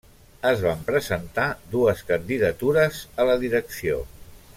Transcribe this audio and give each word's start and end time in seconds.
Es 0.51 0.61
van 0.67 0.79
presentar 0.87 1.45
dues 1.73 2.01
candidatures 2.09 3.03
a 3.25 3.29
la 3.33 3.37
direcció. 3.45 4.01